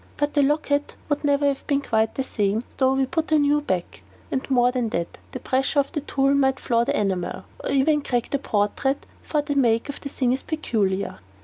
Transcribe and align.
But 0.17 0.33
the 0.33 0.41
locket 0.41 0.95
would 1.09 1.23
never 1.23 1.45
have 1.45 1.67
been 1.67 1.79
quite 1.81 2.15
the 2.15 2.23
same, 2.23 2.63
though 2.77 2.95
we 2.95 3.05
put 3.05 3.31
a 3.31 3.37
new 3.37 3.61
back; 3.61 4.01
and, 4.31 4.49
more 4.49 4.71
than 4.71 4.89
that, 4.89 5.19
the 5.31 5.39
pressure 5.39 5.79
of 5.79 5.91
the 5.91 6.01
tool 6.01 6.33
might 6.33 6.59
flaw 6.59 6.83
the 6.83 6.99
enamel, 6.99 7.45
or 7.63 7.69
even 7.69 8.01
crack 8.01 8.31
the 8.31 8.39
portrait, 8.39 9.05
for 9.21 9.43
the 9.43 9.53
make 9.53 9.89
of 9.89 10.01
this 10.01 10.13
thing 10.15 10.33
is 10.33 10.41
peculiar. 10.41 11.19